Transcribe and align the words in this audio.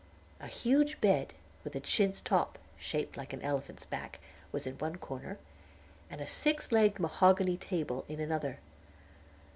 A 0.39 0.47
huge 0.47 0.99
bed, 0.99 1.31
with 1.63 1.75
a 1.75 1.79
chintz 1.79 2.21
top 2.21 2.57
shaped 2.79 3.17
like 3.17 3.33
an 3.33 3.41
elephant's 3.43 3.85
back, 3.85 4.17
was 4.51 4.65
in 4.65 4.73
one 4.79 4.95
corner, 4.95 5.37
and 6.09 6.19
a 6.19 6.25
six 6.25 6.71
legged 6.71 6.99
mahogany 6.99 7.55
table 7.55 8.03
in 8.09 8.19
another. 8.19 8.57